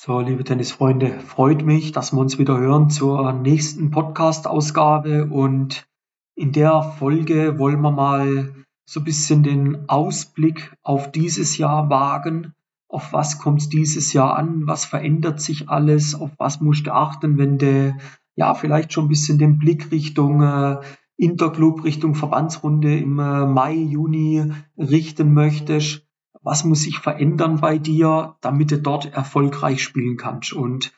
[0.00, 5.88] So, liebe Tennisfreunde, freut mich, dass wir uns wieder hören zur nächsten Podcast-Ausgabe und
[6.36, 12.54] in der Folge wollen wir mal so ein bisschen den Ausblick auf dieses Jahr wagen.
[12.88, 14.68] Auf was kommt es dieses Jahr an?
[14.68, 16.14] Was verändert sich alles?
[16.14, 17.96] Auf was musst du achten, wenn du
[18.36, 20.76] ja vielleicht schon ein bisschen den Blick Richtung äh,
[21.16, 26.07] Interclub, Richtung Verbandsrunde im äh, Mai, Juni richten möchtest?
[26.48, 30.54] Was muss sich verändern bei dir, damit du dort erfolgreich spielen kannst.
[30.54, 30.94] Und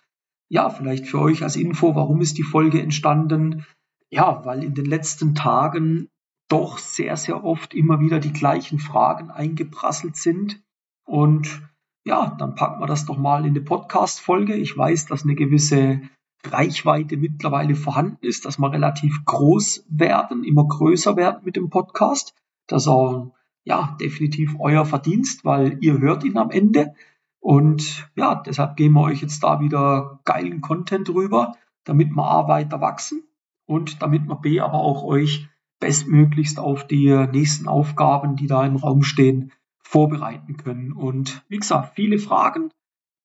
[0.48, 3.66] ja, vielleicht für euch als Info, warum ist die Folge entstanden?
[4.10, 6.08] Ja, weil in den letzten Tagen
[6.48, 10.62] doch sehr, sehr oft immer wieder die gleichen Fragen eingeprasselt sind.
[11.04, 11.68] Und
[12.04, 14.54] ja, dann packen wir das doch mal in eine Podcast-Folge.
[14.54, 16.00] Ich weiß, dass eine gewisse
[16.44, 22.36] Reichweite mittlerweile vorhanden ist, dass wir relativ groß werden, immer größer werden mit dem Podcast,
[22.68, 23.32] dass auch
[23.70, 26.92] ja, definitiv euer Verdienst, weil ihr hört ihn am Ende.
[27.38, 32.48] Und ja, deshalb geben wir euch jetzt da wieder geilen Content rüber, damit wir A
[32.48, 33.22] weiter wachsen
[33.66, 38.74] und damit wir B aber auch euch bestmöglichst auf die nächsten Aufgaben, die da im
[38.74, 40.92] Raum stehen, vorbereiten können.
[40.92, 42.70] Und wie gesagt, viele Fragen.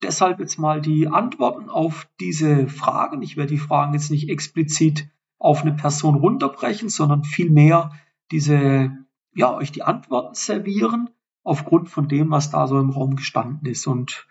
[0.00, 3.20] Deshalb jetzt mal die Antworten auf diese Fragen.
[3.20, 5.08] Ich werde die Fragen jetzt nicht explizit
[5.40, 7.90] auf eine Person runterbrechen, sondern vielmehr
[8.30, 9.05] diese
[9.36, 11.10] ja, euch die Antworten servieren
[11.44, 13.86] aufgrund von dem, was da so im Raum gestanden ist.
[13.86, 14.26] Und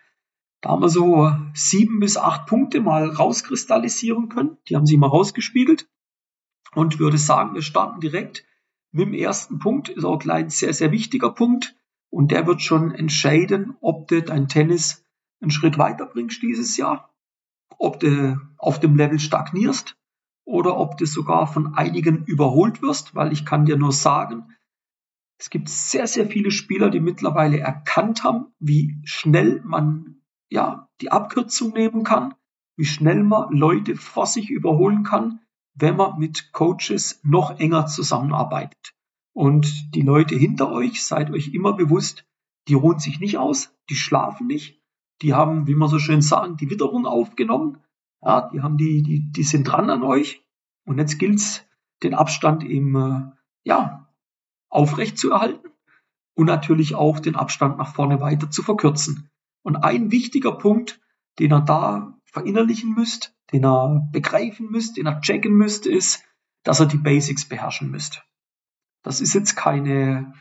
[0.62, 4.58] da haben wir so sieben bis acht Punkte mal rauskristallisieren können.
[4.68, 5.88] Die haben sie mal rausgespiegelt.
[6.74, 8.46] Und würde sagen, wir starten direkt
[8.92, 9.90] mit dem ersten Punkt.
[9.90, 11.76] Ist auch gleich ein sehr, sehr wichtiger Punkt.
[12.10, 15.06] Und der wird schon entscheiden, ob du dein Tennis
[15.40, 17.14] einen Schritt weiterbringst dieses Jahr,
[17.78, 19.96] ob du auf dem Level stagnierst
[20.46, 24.55] oder ob du sogar von einigen überholt wirst, weil ich kann dir nur sagen,
[25.38, 31.12] es gibt sehr, sehr viele Spieler, die mittlerweile erkannt haben, wie schnell man ja die
[31.12, 32.36] Abkürzung nehmen kann,
[32.78, 35.42] wie schnell man Leute vor sich überholen kann,
[35.74, 38.94] wenn man mit Coaches noch enger zusammenarbeitet.
[39.34, 42.26] Und die Leute hinter euch, seid euch immer bewusst,
[42.70, 44.82] die ruhen sich nicht aus, die schlafen nicht,
[45.22, 47.84] die haben, wie man so schön sagen, die Witterung aufgenommen.
[48.22, 50.46] Ja, die haben die, die, die sind dran an euch.
[50.86, 51.66] Und jetzt gilt's,
[52.04, 53.32] den Abstand eben, äh,
[53.64, 54.05] ja,
[54.76, 55.70] aufrecht zu erhalten
[56.36, 59.30] und natürlich auch den Abstand nach vorne weiter zu verkürzen.
[59.64, 61.02] Und ein wichtiger Punkt,
[61.40, 66.24] den er da verinnerlichen müsst, den er begreifen müsst, den er checken müsst, ist,
[66.64, 68.24] dass er die Basics beherrschen müsst.
[69.04, 70.34] Das ist jetzt keine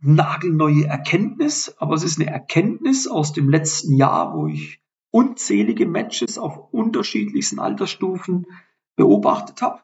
[0.00, 4.80] nagelneue Erkenntnis, aber es ist eine Erkenntnis aus dem letzten Jahr, wo ich
[5.10, 8.46] unzählige Matches auf unterschiedlichsten Altersstufen
[8.94, 9.80] beobachtet habe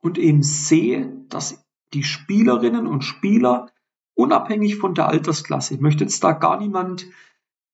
[0.00, 3.70] und eben sehe, dass die Spielerinnen und Spieler
[4.14, 5.74] unabhängig von der Altersklasse.
[5.74, 7.06] Ich möchte jetzt da gar niemand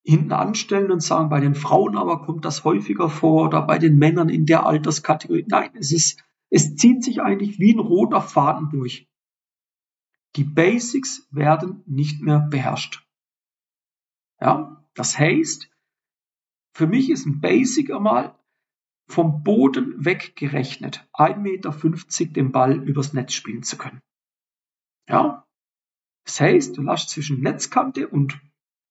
[0.05, 3.97] hinten anstellen und sagen, bei den Frauen aber kommt das häufiger vor oder bei den
[3.97, 5.47] Männern in der Alterskategorie.
[5.49, 9.09] Nein, es ist, es zieht sich eigentlich wie ein roter Faden durch.
[10.37, 13.07] Die Basics werden nicht mehr beherrscht.
[14.41, 15.71] Ja, das heißt,
[16.73, 18.35] für mich ist ein Basic einmal
[19.13, 24.01] vom Boden weggerechnet 1,50 Meter den Ball übers Netz spielen zu können.
[25.09, 25.47] Ja?
[26.25, 28.41] Das heißt, du lässt zwischen Netzkante und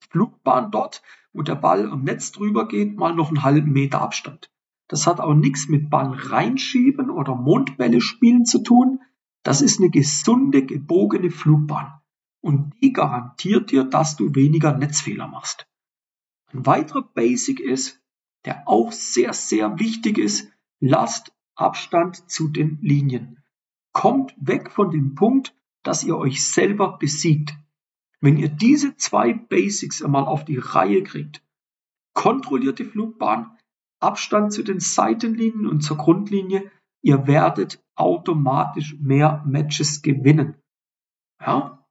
[0.09, 1.01] Flugbahn dort,
[1.33, 4.51] wo der Ball am Netz drüber geht, mal noch einen halben Meter Abstand.
[4.87, 8.99] Das hat auch nichts mit Ball reinschieben oder Mondbälle spielen zu tun.
[9.41, 11.99] Das ist eine gesunde, gebogene Flugbahn.
[12.41, 15.67] Und die garantiert dir, dass du weniger Netzfehler machst.
[16.51, 18.00] Ein weiterer Basic ist,
[18.45, 23.43] der auch sehr, sehr wichtig ist, lasst Abstand zu den Linien.
[23.93, 27.53] Kommt weg von dem Punkt, dass ihr euch selber besiegt.
[28.19, 31.43] Wenn ihr diese zwei Basics einmal auf die Reihe kriegt,
[32.13, 33.57] kontrollierte Flugbahn,
[33.99, 36.71] Abstand zu den Seitenlinien und zur Grundlinie,
[37.01, 40.55] ihr werdet automatisch mehr Matches gewinnen.
[41.39, 41.85] Ja?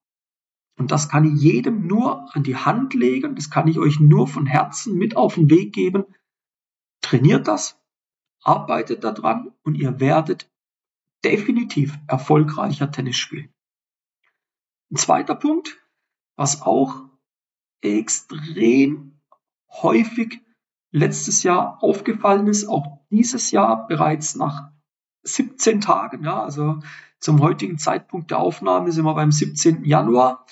[0.78, 4.26] Und das kann ich jedem nur an die Hand legen, das kann ich euch nur
[4.26, 6.04] von Herzen mit auf den Weg geben.
[7.10, 7.76] Trainiert das,
[8.40, 10.48] arbeitet daran und ihr werdet
[11.24, 13.52] definitiv erfolgreicher Tennis spielen.
[14.92, 15.76] Ein zweiter Punkt,
[16.36, 17.10] was auch
[17.80, 19.20] extrem
[19.72, 20.40] häufig
[20.92, 24.70] letztes Jahr aufgefallen ist, auch dieses Jahr bereits nach
[25.24, 26.78] 17 Tagen, ja, also
[27.18, 29.84] zum heutigen Zeitpunkt der Aufnahme sind wir beim 17.
[29.84, 30.46] Januar.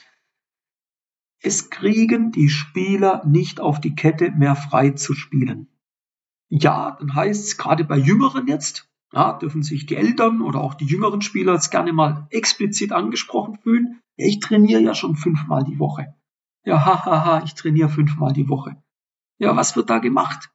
[1.38, 5.68] Es kriegen die Spieler nicht auf die Kette, mehr frei zu spielen.
[6.48, 10.74] Ja, dann heißt es gerade bei Jüngeren jetzt, ja, dürfen sich die Eltern oder auch
[10.74, 14.00] die jüngeren Spieler jetzt gerne mal explizit angesprochen fühlen.
[14.16, 16.14] Ja, ich trainiere ja schon fünfmal die Woche.
[16.64, 18.82] Ja, hahaha, ich trainiere fünfmal die Woche.
[19.38, 20.50] Ja, was wird da gemacht?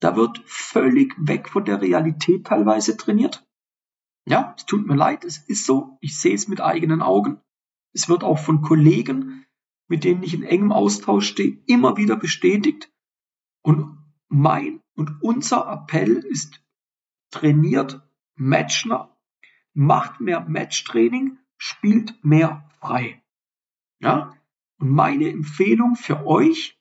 [0.00, 3.46] da wird völlig weg von der Realität teilweise trainiert.
[4.26, 7.40] Ja, es tut mir leid, es ist so, ich sehe es mit eigenen Augen.
[7.92, 9.46] Es wird auch von Kollegen,
[9.88, 12.92] mit denen ich in engem Austausch stehe, immer wieder bestätigt.
[13.62, 13.98] Und
[14.28, 16.60] mein und unser Appell ist,
[17.30, 18.02] trainiert
[18.34, 19.16] Matchner,
[19.72, 23.22] macht mehr Matchtraining, spielt mehr frei.
[24.00, 24.34] Ja,
[24.78, 26.80] und meine Empfehlung für euch,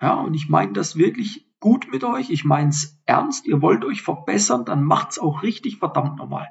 [0.00, 3.82] ja, und ich meine das wirklich gut mit euch, ich meine es ernst, ihr wollt
[3.86, 6.48] euch verbessern, dann macht's auch richtig verdammt normal.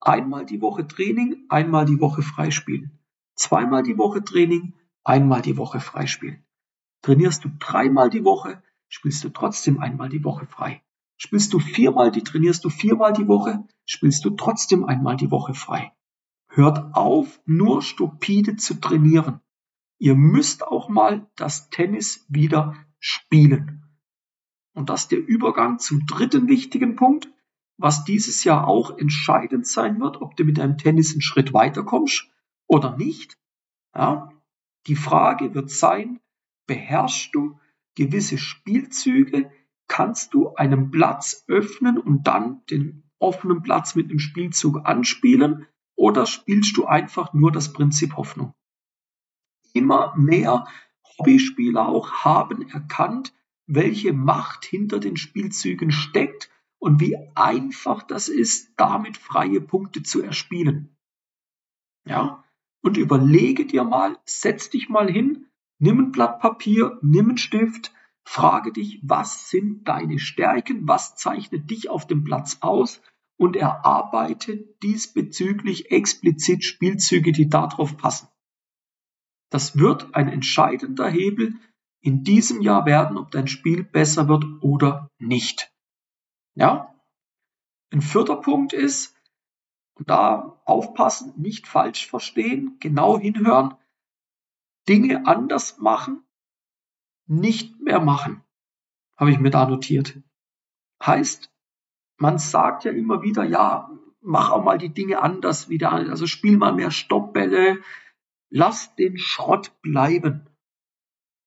[0.00, 3.00] Einmal die Woche Training, einmal die Woche freispielen.
[3.34, 6.44] Zweimal die Woche Training, einmal die Woche freispielen.
[7.02, 10.82] Trainierst du dreimal die Woche, spielst du trotzdem einmal die Woche frei.
[11.16, 15.54] Spielst du viermal, die trainierst du viermal die Woche, spielst du trotzdem einmal die Woche
[15.54, 15.92] frei.
[16.48, 19.40] Hört auf, nur stupide zu trainieren.
[19.98, 23.86] Ihr müsst auch mal das Tennis wieder spielen.
[24.74, 27.30] Und das ist der Übergang zum dritten wichtigen Punkt,
[27.78, 32.30] was dieses Jahr auch entscheidend sein wird, ob du mit deinem Tennis einen Schritt weiterkommst
[32.66, 33.38] oder nicht.
[33.94, 34.30] Ja,
[34.86, 36.20] die Frage wird sein,
[36.66, 37.58] beherrschst du
[37.96, 39.50] gewisse Spielzüge,
[39.88, 45.66] kannst du einen Platz öffnen und dann den offenen Platz mit einem Spielzug anspielen
[45.96, 48.54] oder spielst du einfach nur das Prinzip Hoffnung?
[49.72, 50.66] Immer mehr
[51.18, 53.32] Hobbyspieler auch haben erkannt,
[53.66, 60.22] welche Macht hinter den Spielzügen steckt und wie einfach das ist, damit freie Punkte zu
[60.22, 60.96] erspielen.
[62.06, 62.44] Ja,
[62.82, 65.45] und überlege dir mal, setz dich mal hin,
[65.78, 67.92] nimm ein Blatt Papier, nimm einen Stift,
[68.24, 73.00] frage dich, was sind deine Stärken, was zeichnet dich auf dem Platz aus
[73.36, 78.28] und erarbeite diesbezüglich explizit Spielzüge, die darauf passen.
[79.50, 81.54] Das wird ein entscheidender Hebel
[82.00, 85.72] in diesem Jahr werden, ob dein Spiel besser wird oder nicht.
[86.54, 86.94] Ja?
[87.90, 89.14] Ein vierter Punkt ist,
[90.04, 93.74] da aufpassen, nicht falsch verstehen, genau hinhören,
[94.88, 96.24] Dinge anders machen,
[97.26, 98.42] nicht mehr machen,
[99.16, 100.18] habe ich mir da notiert.
[101.04, 101.52] Heißt,
[102.18, 103.90] man sagt ja immer wieder, ja,
[104.20, 107.82] mach auch mal die Dinge anders wieder, also spiel mal mehr Stoppbälle,
[108.50, 110.48] lass den Schrott bleiben.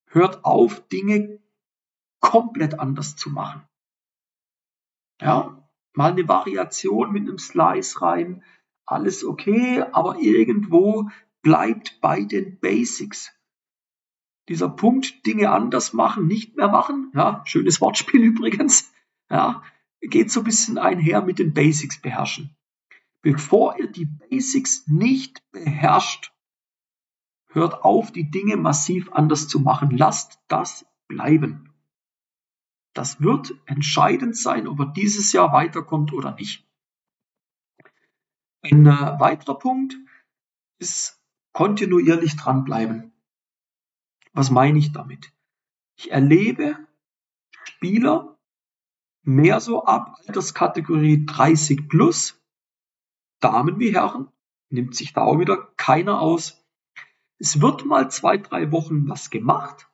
[0.08, 1.40] Hört auf, Dinge
[2.20, 3.68] komplett anders zu machen.
[5.22, 8.44] Ja, mal eine Variation mit einem Slice rein,
[8.86, 11.10] alles okay, aber irgendwo
[11.42, 13.32] bleibt bei den Basics.
[14.48, 18.92] Dieser Punkt, Dinge anders machen, nicht mehr machen, ja, schönes Wortspiel übrigens,
[19.30, 19.64] ja,
[20.02, 22.56] geht so ein bisschen einher mit den Basics beherrschen.
[23.22, 26.34] Bevor ihr die Basics nicht beherrscht,
[27.50, 29.92] hört auf, die Dinge massiv anders zu machen.
[29.92, 31.74] Lasst das bleiben.
[32.94, 36.68] Das wird entscheidend sein, ob er dieses Jahr weiterkommt oder nicht.
[38.62, 39.96] Ein äh, weiterer Punkt
[40.80, 41.19] ist
[41.54, 43.14] kontinuierlich dranbleiben.
[44.34, 45.34] Was meine ich damit?
[45.96, 46.78] Ich erlebe
[47.64, 48.38] Spieler
[49.24, 52.42] mehr so ab Alterskategorie 30 plus,
[53.40, 54.30] Damen wie Herren,
[54.70, 56.66] nimmt sich da auch wieder keiner aus.
[57.38, 59.90] Es wird mal zwei, drei Wochen was gemacht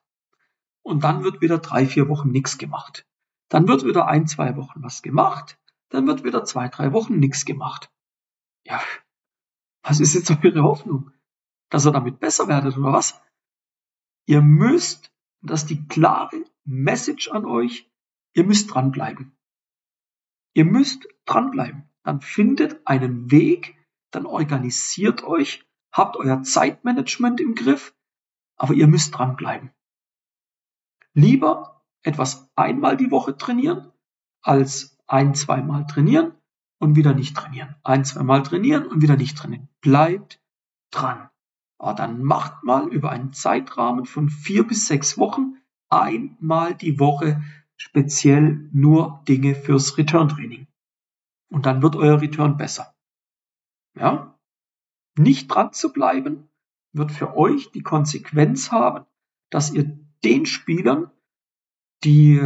[0.81, 3.07] und dann wird wieder drei, vier Wochen nichts gemacht.
[3.50, 5.59] Dann wird wieder ein, zwei Wochen was gemacht,
[5.90, 7.92] dann wird wieder zwei, drei Wochen nichts gemacht.
[8.64, 8.81] Ja,
[9.83, 11.12] was ist jetzt eure Hoffnung?
[11.69, 13.19] Dass ihr damit besser werdet oder was?
[14.28, 17.90] Ihr müsst, das ist die klare Message an euch,
[18.34, 19.36] ihr müsst dranbleiben.
[20.54, 21.90] Ihr müsst dranbleiben.
[22.04, 23.76] Dann findet einen Weg,
[24.12, 27.95] dann organisiert euch, habt euer Zeitmanagement im Griff,
[28.57, 29.72] aber ihr müsst dranbleiben.
[31.14, 33.92] Lieber etwas einmal die Woche trainieren,
[34.42, 36.34] als ein, zweimal trainieren
[36.80, 37.76] und wieder nicht trainieren.
[37.84, 39.69] Ein, zweimal trainieren und wieder nicht trainieren.
[39.81, 40.42] Bleibt
[40.92, 41.30] dran.
[41.78, 45.56] Aber dann macht mal über einen Zeitrahmen von vier bis sechs Wochen
[45.90, 47.42] einmal die Woche
[47.78, 50.68] speziell nur Dinge fürs Return-Training.
[51.50, 52.96] Und dann wird euer Return besser.
[53.96, 54.40] Ja?
[55.18, 56.50] Nicht dran zu bleiben,
[56.94, 59.06] wird für euch die Konsequenz haben,
[59.50, 61.12] dass ihr den Spielern,
[62.04, 62.42] die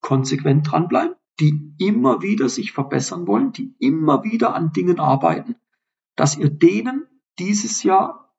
[0.00, 5.56] konsequent dranbleiben, die immer wieder sich verbessern wollen, die immer wieder an Dingen arbeiten,
[6.16, 7.06] dass ihr denen
[7.38, 8.31] dieses Jahr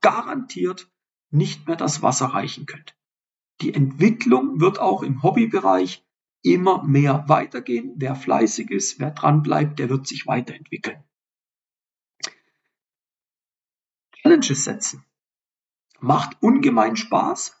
[0.00, 0.90] garantiert
[1.30, 2.96] nicht mehr das Wasser reichen könnt.
[3.60, 6.06] Die Entwicklung wird auch im Hobbybereich
[6.42, 7.94] immer mehr weitergehen.
[7.96, 11.02] Wer fleißig ist, wer dranbleibt, der wird sich weiterentwickeln.
[14.22, 15.04] Challenges setzen.
[16.00, 17.56] Macht ungemein Spaß,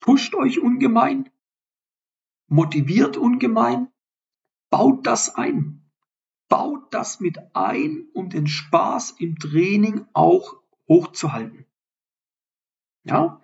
[0.00, 1.30] pusht euch ungemein,
[2.48, 3.92] motiviert ungemein.
[4.70, 5.90] Baut das ein.
[6.48, 10.56] Baut das mit ein, um den Spaß im Training auch
[10.88, 11.66] hochzuhalten.
[13.04, 13.40] Ja?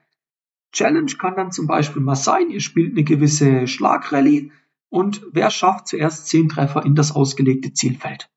[0.72, 4.50] Challenge kann dann zum Beispiel mal sein, ihr spielt eine gewisse Schlagrallye
[4.88, 8.30] und wer schafft zuerst zehn Treffer in das ausgelegte Zielfeld?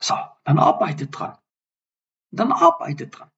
[0.00, 1.38] So, dann arbeitet dran.
[2.30, 3.30] Dann arbeitet dran.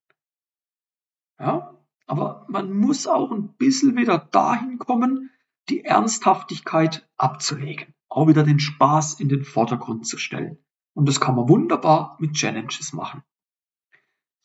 [1.38, 5.30] Ja, aber man muss auch ein bisschen wieder dahin kommen,
[5.68, 7.94] die Ernsthaftigkeit abzulegen.
[8.08, 10.58] Auch wieder den Spaß in den Vordergrund zu stellen.
[10.94, 13.22] Und das kann man wunderbar mit Challenges machen.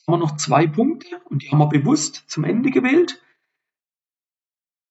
[0.09, 3.21] Haben wir noch zwei Punkte und die haben wir bewusst zum Ende gewählt.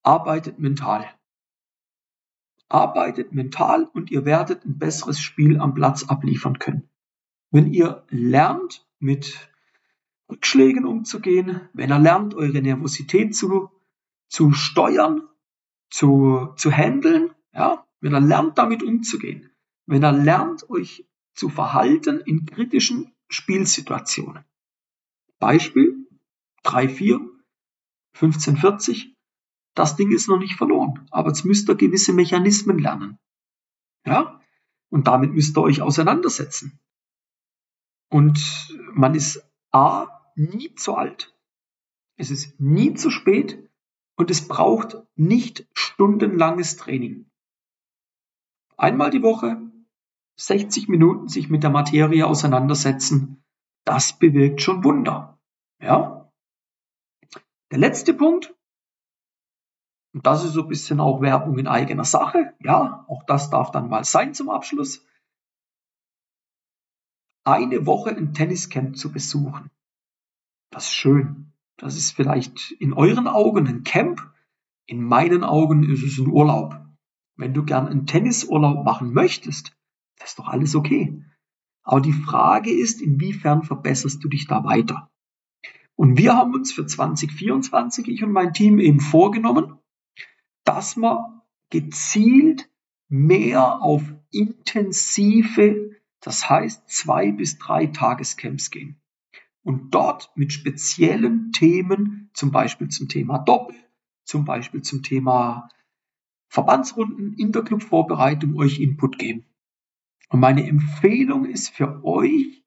[0.04, 1.12] Arbeitet mental.
[2.68, 6.88] Arbeitet mental und ihr werdet ein besseres Spiel am Platz abliefern können.
[7.50, 9.50] Wenn ihr lernt, mit
[10.30, 13.72] Rückschlägen umzugehen, wenn ihr lernt, eure Nervosität zu,
[14.28, 15.22] zu steuern,
[15.90, 19.50] zu, zu handeln, ja, wenn ihr lernt, damit umzugehen,
[19.84, 24.44] wenn ihr lernt, euch zu verhalten in kritischen Spielsituationen.
[25.38, 26.08] Beispiel
[26.64, 27.20] 3, 4,
[28.14, 29.14] 15, 40.
[29.74, 33.18] Das Ding ist noch nicht verloren, aber jetzt müsst ihr gewisse Mechanismen lernen.
[34.04, 34.40] Ja?
[34.90, 36.80] Und damit müsst ihr euch auseinandersetzen.
[38.10, 41.36] Und man ist A, nie zu alt.
[42.16, 43.70] Es ist nie zu spät
[44.16, 47.30] und es braucht nicht stundenlanges Training.
[48.76, 49.60] Einmal die Woche
[50.36, 53.44] 60 Minuten sich mit der Materie auseinandersetzen,
[53.88, 55.38] das bewirkt schon Wunder.
[55.80, 56.30] Ja?
[57.70, 58.54] Der letzte Punkt,
[60.12, 63.70] und das ist so ein bisschen auch Werbung in eigener Sache, ja, auch das darf
[63.70, 65.06] dann mal sein zum Abschluss,
[67.44, 69.70] eine Woche ein Tenniscamp zu besuchen.
[70.70, 71.54] Das ist schön.
[71.78, 74.20] Das ist vielleicht in euren Augen ein Camp,
[74.86, 76.78] in meinen Augen ist es ein Urlaub.
[77.36, 79.74] Wenn du gern einen Tennisurlaub machen möchtest,
[80.18, 81.24] das ist doch alles okay.
[81.88, 85.10] Aber die Frage ist, inwiefern verbesserst du dich da weiter?
[85.96, 89.78] Und wir haben uns für 2024, ich und mein Team eben vorgenommen,
[90.64, 92.68] dass wir gezielt
[93.08, 99.00] mehr auf intensive, das heißt zwei bis drei Tagescamps gehen
[99.62, 103.76] und dort mit speziellen Themen, zum Beispiel zum Thema Doppel,
[104.26, 105.70] zum Beispiel zum Thema
[106.50, 109.46] Verbandsrunden, Interclub-Vorbereitung euch Input geben.
[110.28, 112.62] Und meine Empfehlung ist für euch,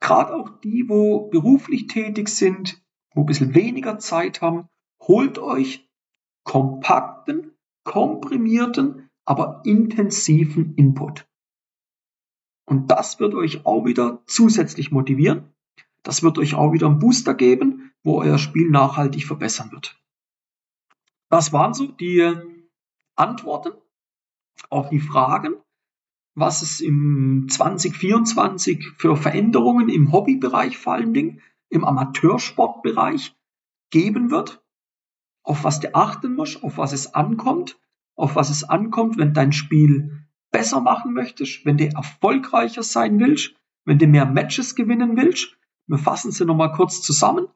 [0.00, 2.82] gerade auch die, wo beruflich tätig sind,
[3.14, 4.68] wo ein bisschen weniger Zeit haben,
[5.00, 5.88] holt euch
[6.44, 7.52] kompakten,
[7.84, 11.26] komprimierten, aber intensiven Input.
[12.66, 15.52] Und das wird euch auch wieder zusätzlich motivieren,
[16.02, 20.00] das wird euch auch wieder einen Booster geben, wo euer Spiel nachhaltig verbessern wird.
[21.28, 22.32] Das waren so die
[23.16, 23.72] Antworten
[24.68, 25.54] auf die Fragen,
[26.40, 33.36] was es im 2024 für Veränderungen im Hobbybereich vor allen Dingen, im Amateursportbereich
[33.90, 34.64] geben wird,
[35.42, 37.78] auf was du achten musst, auf was es ankommt,
[38.16, 43.54] auf was es ankommt, wenn dein Spiel besser machen möchtest, wenn du erfolgreicher sein willst,
[43.84, 45.56] wenn du mehr Matches gewinnen willst,
[45.86, 47.48] wir fassen sie nochmal kurz zusammen.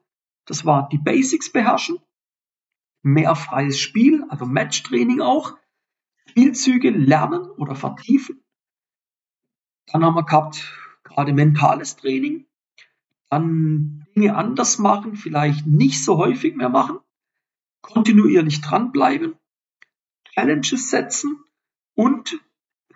[0.45, 1.97] Das war die Basics beherrschen,
[3.01, 5.57] mehr freies Spiel, also Matchtraining auch,
[6.27, 8.44] Spielzüge lernen oder vertiefen.
[9.87, 10.73] Dann haben wir gehabt
[11.03, 12.45] gerade mentales Training,
[13.29, 16.99] dann Dinge anders machen, vielleicht nicht so häufig mehr machen,
[17.81, 19.35] kontinuierlich dranbleiben,
[20.33, 21.43] Challenges setzen
[21.95, 22.39] und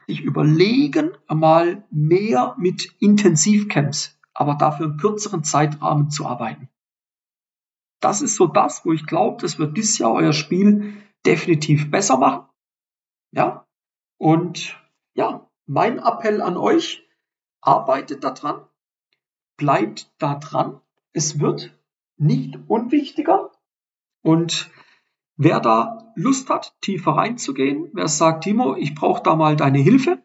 [0.08, 6.70] sich überlegen, einmal mehr mit Intensivcamps aber dafür im kürzeren Zeitrahmen zu arbeiten.
[8.02, 10.94] Das ist so das, wo ich glaube, das wird dieses Jahr euer Spiel
[11.26, 12.48] definitiv besser machen.
[13.32, 13.68] Ja,
[14.18, 14.82] und
[15.14, 17.08] ja, mein Appell an euch,
[17.62, 18.66] arbeitet daran,
[19.56, 20.82] bleibt da dran.
[21.14, 21.78] Es wird
[22.18, 23.52] nicht unwichtiger.
[24.24, 24.72] Und
[25.38, 30.24] wer da Lust hat, tiefer reinzugehen, wer sagt, Timo, ich brauche da mal deine Hilfe,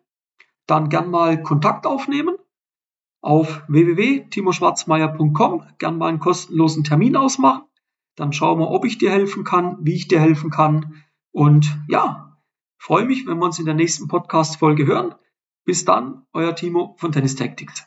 [0.66, 2.36] dann gern mal Kontakt aufnehmen
[3.20, 7.64] auf www.timoschwarzmeier.com gern mal einen kostenlosen Termin ausmachen.
[8.16, 11.04] Dann schauen wir, ob ich dir helfen kann, wie ich dir helfen kann.
[11.32, 12.38] Und ja,
[12.78, 15.14] freue mich, wenn wir uns in der nächsten Podcast-Folge hören.
[15.64, 17.86] Bis dann, euer Timo von Tennis Tactics.